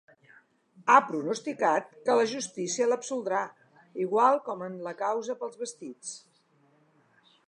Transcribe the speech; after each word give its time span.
Ha 0.91 0.95
pronosticat 1.09 1.91
que 2.07 2.15
la 2.19 2.23
justícia 2.31 2.87
l’absoldrà, 2.91 3.41
igual 4.05 4.41
com 4.49 4.63
en 4.69 4.79
la 4.89 4.95
causa 5.03 5.37
pels 5.43 5.61
vestits. 5.61 6.15